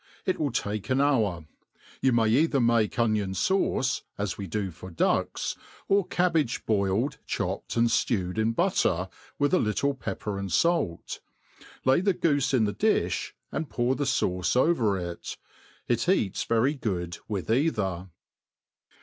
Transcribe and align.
It 0.25 0.39
will 0.39 0.51
take 0.51 0.89
an 0.89 0.99
hour. 0.99 1.45
You 2.01 2.11
may 2.11 2.27
either 2.29 2.59
make 2.59 2.97
onion 2.97 3.33
fauce, 3.35 4.01
as 4.17 4.35
we 4.35 4.47
do 4.47 4.71
for 4.71 4.89
ducks, 4.89 5.55
or 5.87 6.07
cabbage 6.07 6.65
boiled, 6.65 7.19
chopped, 7.27 7.77
and 7.77 7.87
ftewed 7.87 8.39
in 8.39 8.53
butter, 8.53 9.09
with 9.37 9.53
a 9.53 9.59
little 9.59 9.93
pepper 9.93 10.39
and 10.39 10.51
fait; 10.51 11.19
lay 11.85 12.01
the 12.01 12.13
goofe 12.15 12.51
in 12.51 12.63
the 12.63 12.73
difb, 12.73 13.33
and 13.51 13.69
pour 13.69 13.93
the 13.93 14.05
fauoe 14.07 14.41
overJt. 14.41 15.37
It 15.87 16.09
eats 16.09 16.45
very 16.45 16.73
good 16.73 17.19
with 17.27 17.51
either. 17.51 18.09